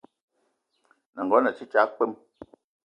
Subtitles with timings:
[1.11, 2.13] N’nagono a te tsag kpwem.